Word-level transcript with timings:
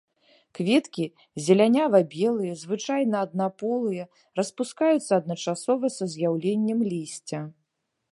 Кветкі 0.57 1.03
зелянява-белыя, 1.47 2.53
звычайна 2.61 3.15
аднаполыя, 3.25 4.07
распускаюцца 4.39 5.11
адначасова 5.21 5.85
са 5.97 6.05
з'яўленнем 6.15 6.79
лісця. 6.95 7.41